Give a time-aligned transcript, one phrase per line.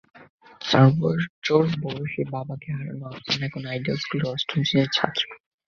[0.61, 5.27] চার বছর বয়সেই বাবাকে হারানো আফসানা এখন আইডিয়াল স্কুলের অষ্টম শ্রেণির ছাত্রী।